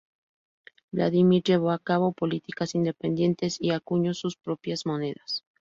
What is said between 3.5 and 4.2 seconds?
y acuñó